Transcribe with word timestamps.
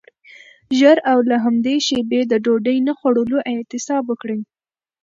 ژر 0.77 0.97
او 1.11 1.19
له 1.29 1.35
همدې 1.45 1.75
شیبې 1.87 2.21
د 2.27 2.33
ډوډۍ 2.45 2.77
نه 2.87 2.93
خوړلو 2.99 3.37
اعتصاب 3.51 4.03
وکړئ. 4.07 4.39